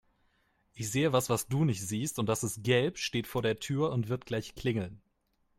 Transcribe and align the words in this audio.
Ich 0.73 0.89
sehe 0.89 1.13
was, 1.13 1.29
was 1.29 1.47
du 1.47 1.63
nicht 1.63 1.79
siehst 1.87 2.17
und 2.17 2.25
das 2.25 2.43
ist 2.43 2.63
gelb, 2.63 2.97
steht 2.97 3.27
vor 3.27 3.43
der 3.43 3.59
Tür 3.59 3.91
und 3.91 4.09
wird 4.09 4.25
gleich 4.25 4.55
klingeln. 4.55 5.03